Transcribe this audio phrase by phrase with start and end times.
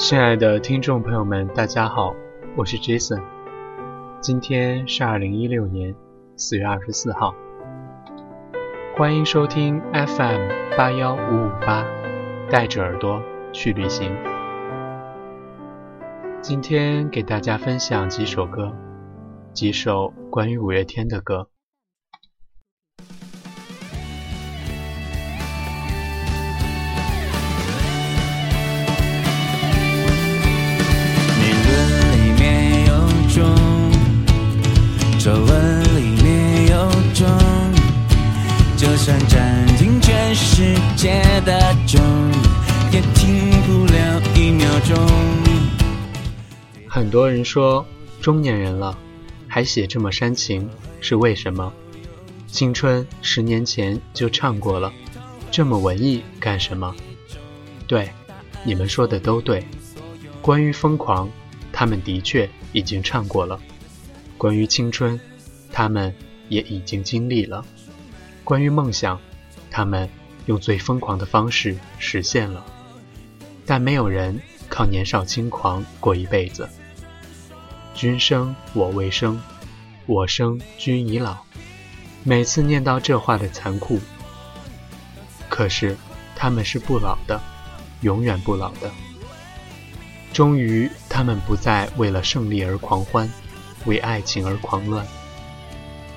[0.00, 2.16] 亲爱的听众朋友们，大家好，
[2.56, 3.22] 我是 Jason。
[4.22, 5.94] 今天是二零一六年
[6.36, 7.34] 四月二十四号，
[8.96, 11.84] 欢迎收听 FM 八幺五五八，
[12.48, 13.22] 带着耳朵
[13.52, 14.10] 去旅行。
[16.40, 18.72] 今天给大家分享几首歌，
[19.52, 21.50] 几首关于五月天的歌。
[46.88, 47.86] 很多人说，
[48.20, 48.96] 中年人了，
[49.48, 50.68] 还写这么煽情，
[51.00, 51.72] 是为什么？
[52.46, 54.92] 青春十年前就唱过了，
[55.50, 56.94] 这么文艺干什么？
[57.86, 58.10] 对，
[58.64, 59.64] 你们说的都对。
[60.42, 61.30] 关于疯狂，
[61.72, 63.58] 他们的确已经唱过了。
[64.36, 65.18] 关于青春，
[65.72, 66.14] 他们
[66.48, 67.64] 也已经经历了；
[68.42, 69.18] 关于梦想，
[69.70, 70.08] 他们
[70.46, 72.64] 用最疯狂的方式实现了。
[73.64, 74.40] 但没有人
[74.70, 76.66] 靠年少轻狂过一辈子。
[77.94, 79.38] 君生我未生，
[80.06, 81.36] 我生君已老。
[82.22, 84.00] 每次念到这话的残酷，
[85.50, 85.94] 可是
[86.34, 87.38] 他们是不老的，
[88.00, 88.90] 永远不老的。
[90.32, 93.28] 终于，他们不再为了胜利而狂欢。
[93.86, 95.06] 为爱情而狂乱，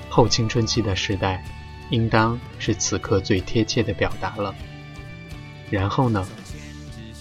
[0.09, 1.41] 后青春期的时代，
[1.91, 4.53] 应当是此刻最贴切的表达了。
[5.69, 6.27] 然后呢，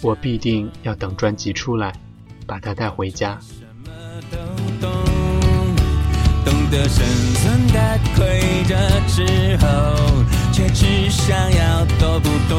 [0.03, 1.93] 我必定要等专辑出来，
[2.45, 3.39] 把它带回家。
[6.45, 8.75] 懂得生存的规则
[9.07, 9.67] 之后，
[10.53, 12.59] 却只想要都不懂。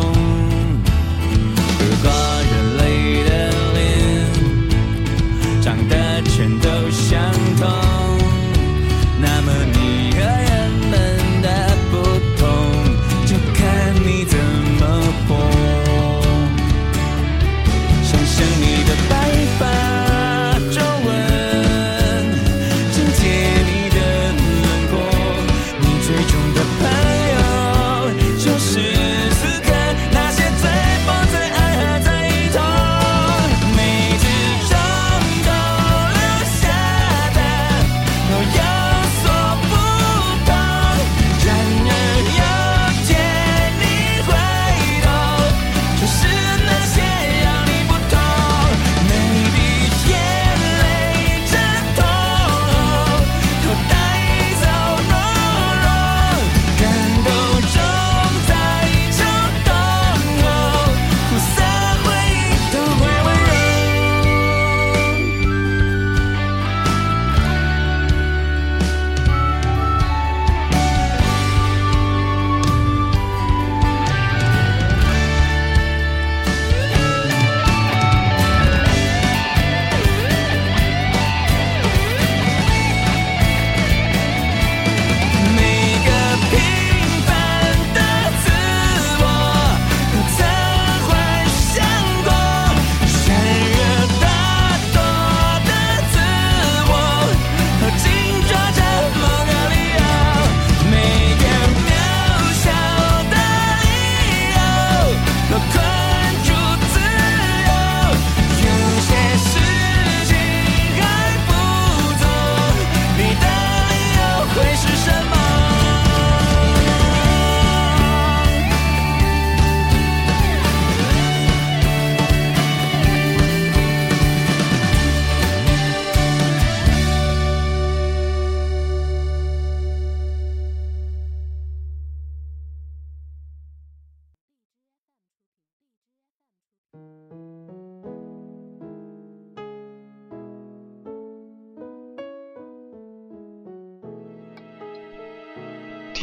[1.80, 2.10] 如果
[2.50, 2.82] 人类
[3.26, 3.52] 的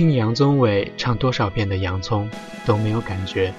[0.00, 2.26] 听杨宗纬唱多少遍的《洋葱》
[2.64, 3.52] 都没有感觉，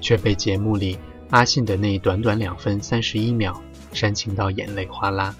[0.00, 0.96] 却被节目里
[1.28, 3.60] 阿信的那短短两分三十一秒
[3.92, 5.36] 煽情到眼泪哗啦。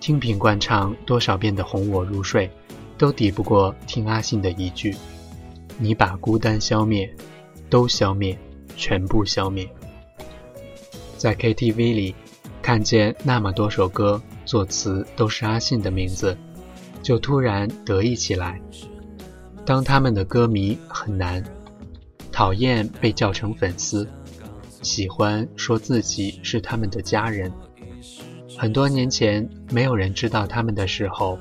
[0.00, 2.48] 听品冠唱多少遍的《哄我入睡》，
[2.96, 4.96] 都抵不过听阿信的一句
[5.76, 7.14] ：“你把孤单消灭，
[7.68, 8.34] 都消灭，
[8.78, 9.68] 全部消灭。”
[11.18, 12.14] 在 KTV 里
[12.62, 16.34] 看见那么多首歌作词都是阿信的名字，
[17.02, 18.58] 就突然得意起来。
[19.64, 21.42] 当他们的歌迷很难，
[22.32, 24.08] 讨厌被叫成粉丝，
[24.82, 27.50] 喜欢说自己是他们的家人。
[28.58, 31.38] 很多年前，没有人知道他们的时候，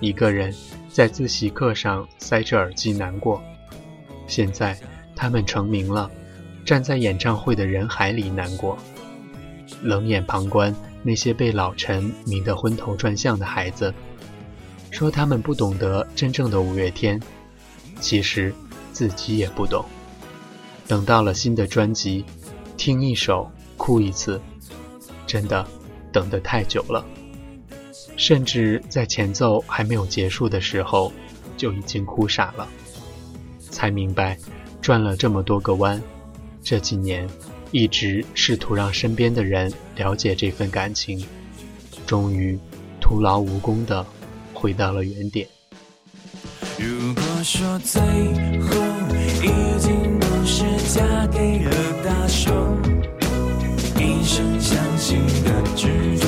[0.00, 0.54] 一个人
[0.90, 3.42] 在自习课上塞着耳机难过。
[4.26, 4.78] 现在，
[5.16, 6.10] 他们成名了，
[6.66, 8.76] 站在演唱会的人海里难过，
[9.82, 13.92] 冷眼旁观那些被老陈迷得昏头转向的孩子，
[14.90, 17.20] 说他们不懂得真正的五月天，
[18.00, 18.54] 其实
[18.92, 19.84] 自己也不懂。
[20.86, 22.24] 等到了新的专辑，
[22.76, 24.40] 听一首哭一次，
[25.26, 25.66] 真的。
[26.12, 27.04] 等得太久了，
[28.16, 31.12] 甚至在前奏还没有结束的时候，
[31.56, 32.68] 就已经哭傻了。
[33.58, 34.38] 才明白，
[34.80, 36.00] 转了这么多个弯，
[36.62, 37.28] 这几年
[37.72, 41.26] 一直试图让身边的人了解这份感情，
[42.06, 42.56] 终于
[43.00, 44.06] 徒劳无功的
[44.52, 45.48] 回到了原点。
[47.44, 48.70] 说最后
[49.42, 50.64] 已经不是
[50.94, 51.70] 嫁给了
[52.02, 52.54] 大雄。
[53.98, 56.26] 一生相信的执着，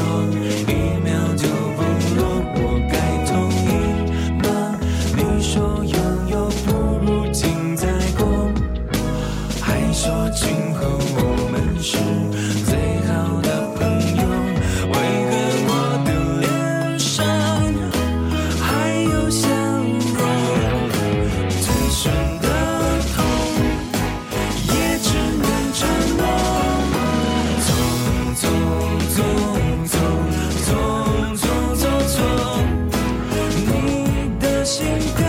[34.67, 34.85] 心
[35.15, 35.26] 的。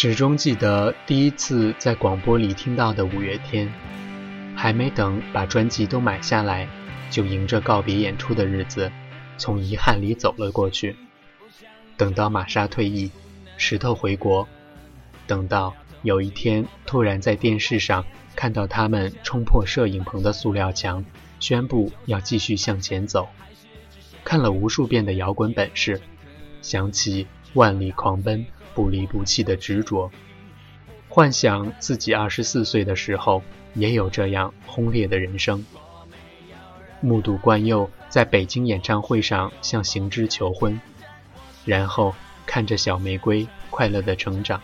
[0.00, 3.68] 始终记得第一次在广播里听到的五月天，
[4.54, 6.68] 还没等把专辑都买下来，
[7.10, 8.92] 就迎着告别演出的日子，
[9.38, 10.94] 从遗憾里走了过去。
[11.96, 13.10] 等到玛莎退役，
[13.56, 14.46] 石头回国，
[15.26, 18.06] 等到有一天突然在电视上
[18.36, 21.04] 看到他们冲破摄影棚的塑料墙，
[21.40, 23.26] 宣布要继续向前走，
[24.22, 26.00] 看了无数遍的摇滚本事，
[26.62, 28.46] 想起万里狂奔。
[28.74, 30.10] 不离不弃的执着，
[31.08, 33.42] 幻想自己二十四岁的时候
[33.74, 35.64] 也有这样轰烈的人生。
[37.00, 40.80] 目睹冠佑在北京演唱会上向行知求婚，
[41.64, 42.14] 然后
[42.46, 44.60] 看着小玫瑰快乐的成长，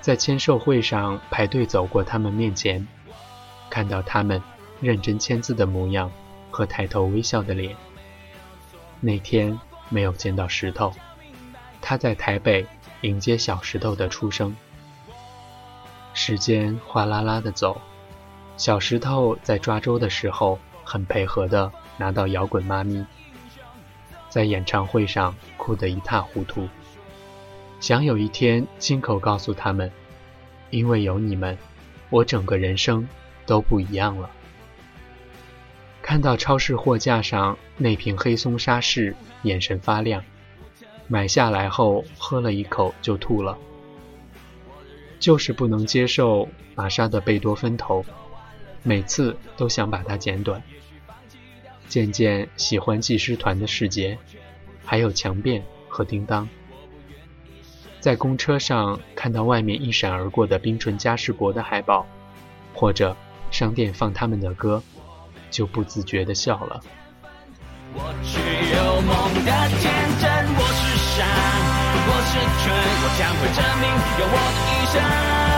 [0.00, 2.86] 在签售会上排队走过他们面前，
[3.68, 4.42] 看到他们
[4.80, 6.10] 认真签字的模样
[6.50, 7.76] 和抬头微笑的脸。
[9.00, 10.92] 那天没有见到石头，
[11.80, 12.66] 他在台北。
[13.02, 14.54] 迎接小石头的出生，
[16.12, 17.80] 时间哗啦啦的走，
[18.56, 23.06] 小石头在抓周的时候很配合的拿到摇滚妈咪，
[24.28, 26.68] 在演唱会上哭得一塌糊涂，
[27.80, 29.90] 想有一天亲口告诉他们，
[30.68, 31.56] 因为有你们，
[32.10, 33.08] 我整个人生
[33.46, 34.28] 都不一样了。
[36.02, 40.22] 看到超市货架上那瓶黑松沙士，眼神发亮。
[41.12, 43.58] 买下来后喝了一口就吐了，
[45.18, 48.04] 就是不能接受玛莎的贝多芬头，
[48.84, 50.62] 每次都想把它剪短。
[51.88, 54.16] 渐渐喜欢技师团的世界，
[54.84, 56.48] 还有强辩和叮当。
[57.98, 62.06] 在公车上看到外面一闪而过的冰纯嘉士伯的海报，
[62.72, 63.16] 或者
[63.50, 64.80] 商店放他们的歌，
[65.50, 66.80] 就不自觉地笑了。
[67.92, 68.38] 我只
[68.72, 69.50] 有梦的
[69.80, 69.90] 天
[70.20, 72.72] 真，我是如果是全，
[73.02, 73.84] 我将会证明
[74.18, 75.49] 用我的一生。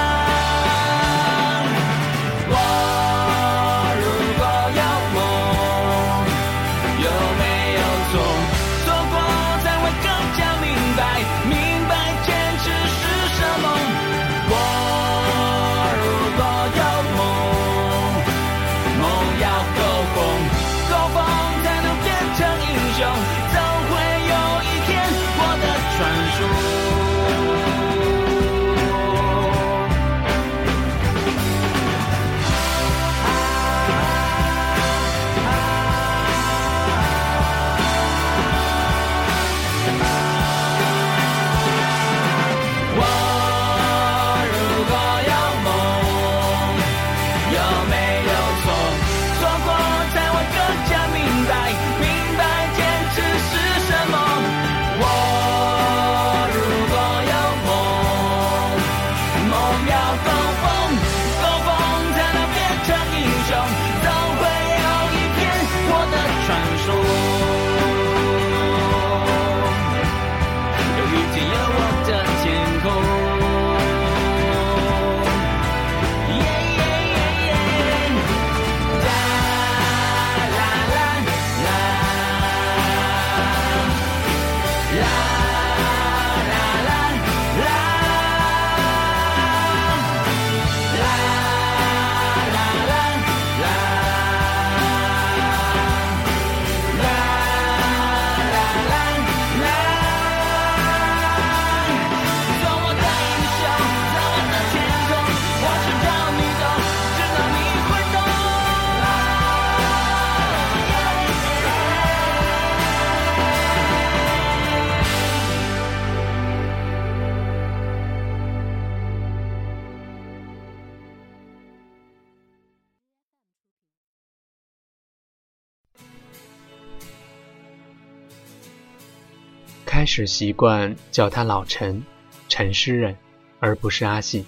[130.02, 132.02] 开始习惯叫他老陈，
[132.48, 133.16] 陈诗人，
[133.60, 134.44] 而不是阿信。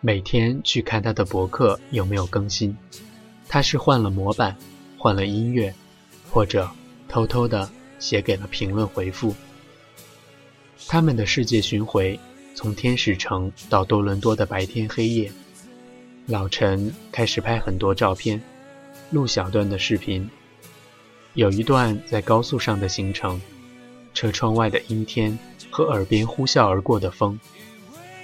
[0.00, 2.76] 每天去看他的博客有没有更新，
[3.48, 4.56] 他是换了模板，
[4.98, 5.72] 换了音乐，
[6.32, 6.68] 或者
[7.08, 7.70] 偷偷的
[8.00, 9.32] 写给了评论回复。
[10.88, 12.18] 他们的世界巡回，
[12.56, 15.30] 从天使城到多伦多的白天黑夜，
[16.26, 18.42] 老陈开始拍很多照片，
[19.12, 20.28] 录小段的视频。
[21.34, 23.40] 有一段在高速上的行程。
[24.16, 25.38] 车窗外的阴天
[25.70, 27.38] 和耳边呼啸而过的风，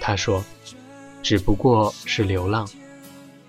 [0.00, 0.42] 他说
[1.22, 2.66] ：“只不过是流浪。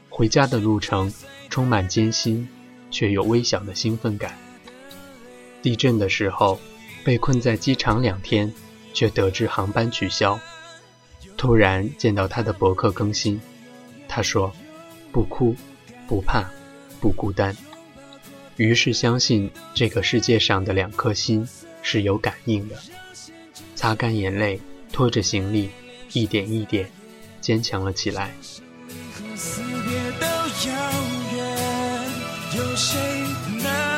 [0.09, 1.11] 回家的路程
[1.49, 2.45] 充满艰辛，
[2.91, 4.37] 却有微小的兴奋感。
[5.61, 6.59] 地震的时候，
[7.05, 8.53] 被困在机场两天，
[8.93, 10.37] 却得知航班取消。
[11.37, 13.39] 突然见到他的博客更新，
[14.05, 14.51] 他说：
[15.13, 15.55] 不哭，
[16.09, 16.51] 不怕，
[16.99, 17.55] 不孤单。
[18.57, 21.47] 于是相信这个世界上的两颗心。”
[21.83, 22.75] 是有感应的，
[23.75, 24.59] 擦干眼泪，
[24.91, 25.69] 拖着行李，
[26.13, 26.89] 一点一点
[27.39, 28.33] 坚强了起来。
[32.55, 32.97] 有谁
[33.63, 33.92] 能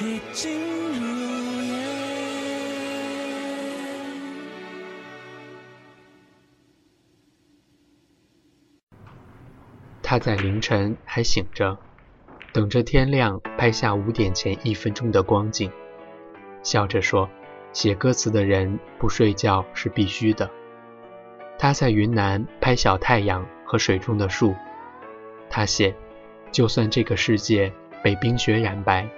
[0.00, 0.60] 已经
[10.02, 11.78] 他在凌晨还醒着，
[12.52, 15.70] 等着天亮拍下五点前一分钟的光景，
[16.62, 17.28] 笑着说
[17.72, 20.50] ：“写歌词的人不睡觉是必须的。”
[21.58, 24.54] 他在云南拍小太阳和水中的树，
[25.48, 25.94] 他写
[26.52, 29.08] ：“就算这个世界被冰雪染白，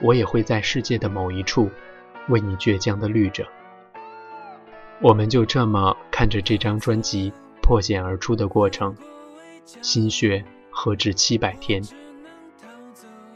[0.00, 1.70] 我也会在世界的某一处
[2.28, 3.46] 为你倔强的绿着。”
[5.00, 7.32] 我们就这么看着这张专辑
[7.62, 8.94] 破茧而出的过程。
[9.82, 11.82] 心血何止七百天？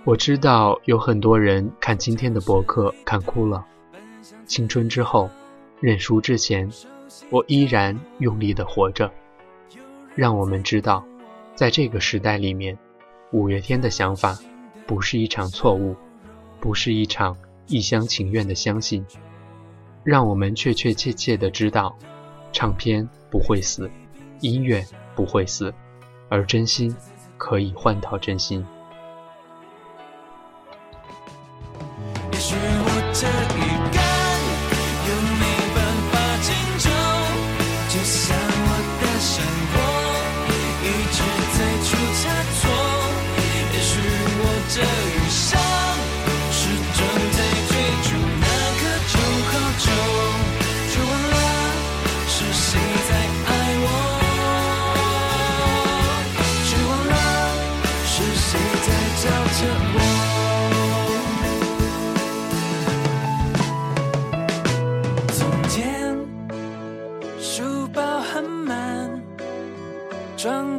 [0.05, 3.65] 我知道有很多人看今天的博客看哭了。
[4.47, 5.31] 青春之后，
[5.81, 6.71] 认输之前，
[7.31, 9.11] 我依然用力的活着。
[10.15, 11.03] 让我们知道，
[11.55, 12.77] 在这个时代里面，
[13.31, 14.39] 五月天的想法
[14.87, 15.97] 不是一场错误，
[16.65, 19.05] 不是一场一厢情愿的相信。
[20.03, 21.95] 让我们确确切切的知道，
[22.53, 23.91] 唱片不会死，
[24.41, 24.83] 音乐
[25.15, 25.75] 不会死。
[26.31, 26.97] 而真心
[27.37, 28.65] 可以换到真心。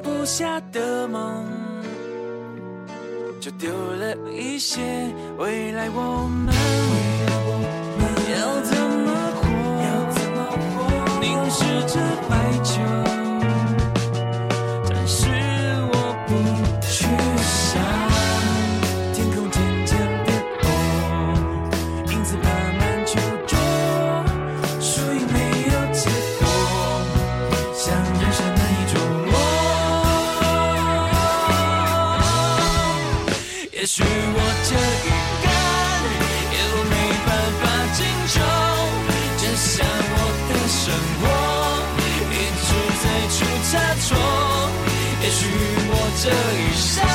[0.05, 1.47] 不下的梦，
[3.41, 4.83] 就丢了一些。
[5.39, 6.53] 未来我们
[8.31, 9.07] 要怎么
[9.41, 9.43] 活？
[11.19, 12.33] 凝视着白
[45.25, 45.47] 也许
[45.89, 47.14] 我这一生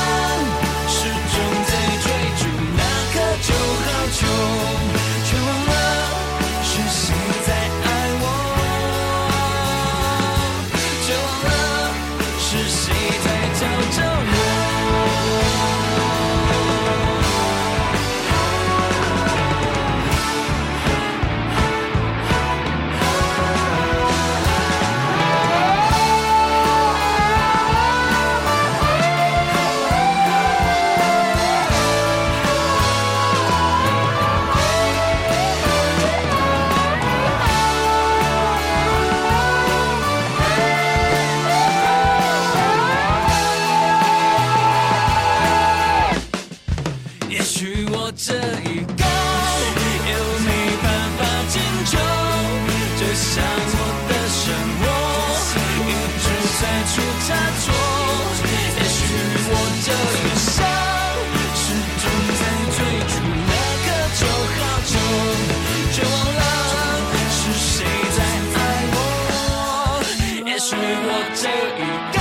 [70.71, 71.09] 是我。
[71.35, 72.17] 这预感，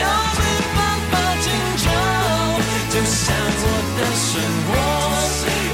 [0.00, 0.04] 要
[0.38, 0.40] 没
[0.76, 0.78] 办
[1.10, 1.46] 法拯
[1.82, 1.84] 救，
[2.90, 3.18] 就像
[3.62, 4.28] 我的生
[4.66, 4.70] 活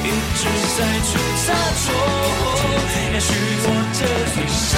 [0.05, 0.09] 一
[0.39, 0.41] 直
[0.77, 1.09] 在出
[1.45, 1.47] 差
[1.83, 1.85] 错，
[3.13, 3.29] 也许
[3.63, 4.01] 我这
[4.37, 4.69] 一生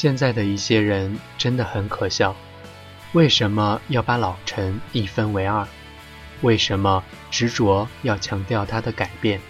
[0.00, 2.36] 现在的一些人真的很可笑，
[3.14, 5.66] 为什么要把老陈一分为二？
[6.42, 9.40] 为什么执着要强调他的改变？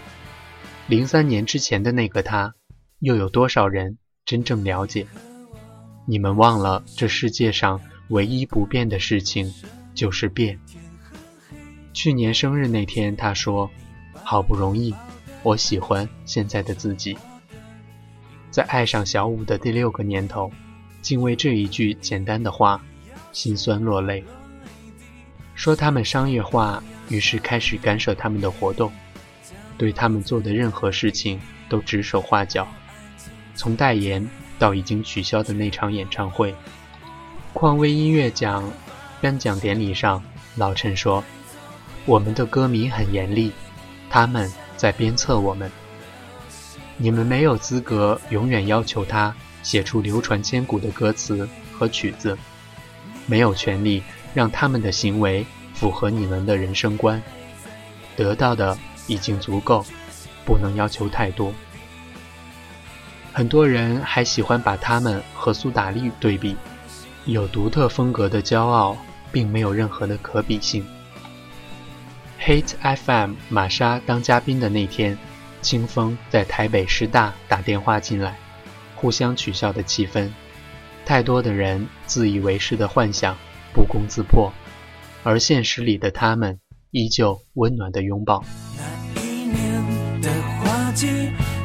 [0.87, 2.55] 零三年之前的那个他，
[2.97, 5.05] 又有多少人真正了解？
[6.07, 9.53] 你们忘了，这世界上唯一不变的事情
[9.93, 10.59] 就是变。
[11.93, 13.69] 去年生日那天，他说
[14.23, 14.95] ：“好不容易，
[15.43, 17.15] 我喜欢现在的自己。”
[18.51, 20.51] 在爱上小五的第六个年头，
[21.01, 22.81] 竟为这一句简单的话
[23.31, 24.23] 心酸落泪。
[25.53, 28.91] 说他们商业化，于是开始干涉他们的活动，
[29.77, 32.67] 对他们做的任何事情都指手画脚，
[33.55, 36.55] 从代言到已经取消的那场演唱会。
[37.53, 38.63] 匡威音乐奖
[39.21, 40.23] 颁奖典礼上，
[40.55, 41.23] 老陈说
[42.05, 43.51] ：“我们的歌迷很严厉，
[44.09, 45.69] 他们在鞭策我们。”
[47.01, 49.33] 你们没有资格永远要求他
[49.63, 52.37] 写出流传千古的歌词和曲子，
[53.25, 57.21] 没有权利让他们的行为符合你们的人生观。
[58.17, 59.85] 得到的已经足够，
[60.43, 61.53] 不能要求太多。
[63.31, 66.57] 很多人还喜欢把他们和苏打绿对比，
[67.23, 68.97] 有独特风格的骄傲，
[69.31, 70.85] 并没有任何的可比性。
[72.41, 75.17] Hate FM 玛莎当嘉宾的那天。
[75.61, 78.37] 清风在台北师大打电话进来，
[78.95, 80.29] 互相取笑的气氛，
[81.05, 83.37] 太多的人自以为是的幻想
[83.73, 84.51] 不攻自破，
[85.23, 86.59] 而现实里的他们
[86.91, 88.43] 依旧温暖的拥抱。
[88.77, 91.07] 那一年的花季，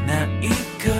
[0.06, 0.90] 那一刻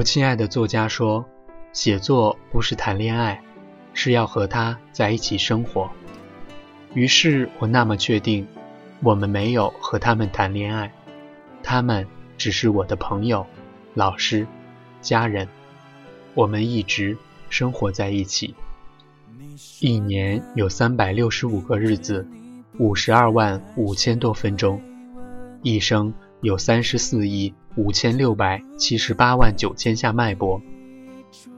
[0.00, 1.22] 我亲爱的作家说，
[1.74, 3.38] 写作不是谈恋爱，
[3.92, 5.90] 是要和他在一起生活。
[6.94, 8.48] 于是我那么确定，
[9.02, 10.90] 我们没有和他们谈恋爱，
[11.62, 12.06] 他们
[12.38, 13.46] 只是我的朋友、
[13.92, 14.46] 老师、
[15.02, 15.46] 家人，
[16.32, 17.14] 我们一直
[17.50, 18.54] 生活在一起。
[19.80, 22.26] 一年有三百六十五个日子，
[22.78, 24.80] 五十二万五千多分钟，
[25.62, 26.10] 一生
[26.40, 27.52] 有三十四亿。
[27.76, 30.60] 五千六百七十八万九千下脉搏，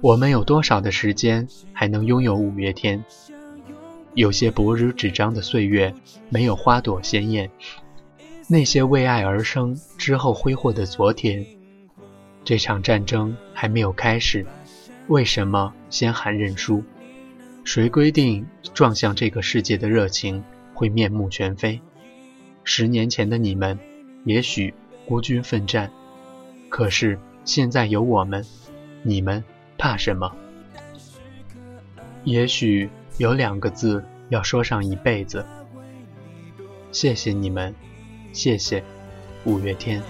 [0.03, 3.03] 我们有多少的时间还能拥有五月天？
[4.15, 5.95] 有些薄如纸张的岁月，
[6.29, 7.51] 没有花朵鲜艳。
[8.47, 11.47] 那些为爱而生之后挥霍的昨天，
[12.45, 14.45] 这场战争还没有开始，
[15.09, 16.85] 为什么先喊认输？
[17.65, 20.45] 谁规定撞向这个世界的热情
[20.75, 21.81] 会面目全非？
[22.65, 23.79] 十年前的你们，
[24.27, 24.75] 也许
[25.07, 25.91] 孤军奋战。
[26.73, 28.43] 可是现在有我们，
[29.03, 29.45] 你们
[29.77, 30.35] 怕什么？
[32.25, 35.45] 也许有两个字要说上一辈子。
[36.91, 37.75] 谢谢你们，
[38.33, 38.83] 谢谢
[39.45, 40.03] 五月天。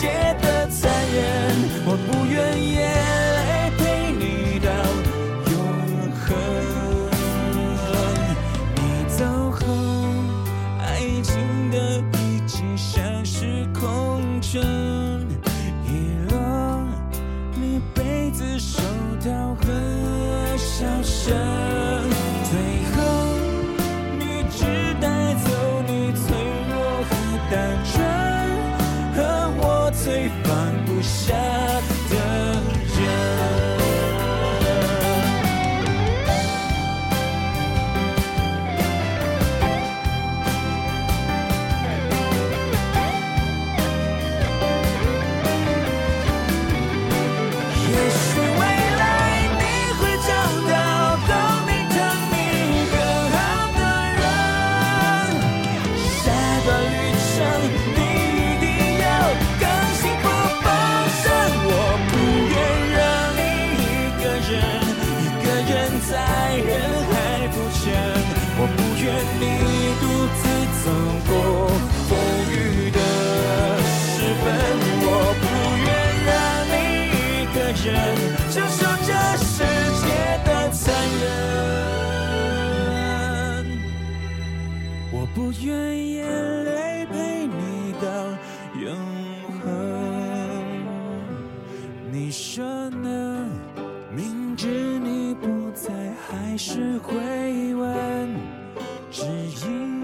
[0.00, 0.06] 界
[0.40, 1.18] 的残忍，
[1.84, 2.86] 我不愿眼
[3.34, 3.40] 泪
[3.76, 3.82] 陪
[4.12, 4.70] 你到
[5.50, 5.52] 永
[6.14, 6.24] 恒。
[8.76, 9.18] 你走
[9.50, 9.58] 后，
[10.78, 10.86] 爱
[11.20, 11.34] 情
[11.72, 11.76] 的
[12.16, 14.62] 遗迹像是空城，
[15.84, 15.90] 遗
[16.30, 16.86] 落
[17.56, 18.80] 你被子手
[19.20, 19.66] 套和
[20.56, 21.57] 笑声。
[85.62, 86.24] 愿眼
[86.64, 88.06] 泪陪你到
[88.80, 88.96] 永
[89.60, 89.66] 恒。
[92.10, 93.46] 你说呢？
[94.14, 94.66] 明知
[94.98, 95.92] 你不在，
[96.26, 97.14] 还是会
[97.74, 97.88] 问，
[99.10, 99.24] 只
[99.66, 100.02] 因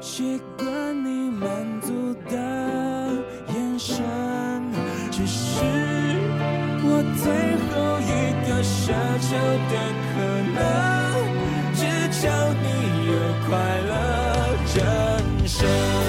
[0.00, 0.66] 习惯
[1.04, 1.48] 你满
[1.80, 2.36] 足的
[3.54, 4.04] 眼神。
[5.10, 5.62] 只是
[6.82, 7.26] 我最
[7.68, 8.12] 后一
[8.46, 9.28] 个奢求
[9.70, 9.74] 的
[10.10, 10.14] 可
[10.54, 10.58] 能，
[11.74, 11.80] 只
[12.20, 12.22] 求
[12.62, 12.66] 你
[13.06, 13.12] 有
[13.48, 13.50] 快
[13.88, 13.97] 乐。
[15.60, 16.07] 人